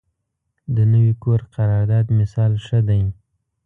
د 0.75 0.77
نوي 0.93 1.13
کور 1.23 1.39
قرارداد 1.55 2.05
مثال 2.19 2.51
ښه 2.65 2.79
دی. 2.87 3.01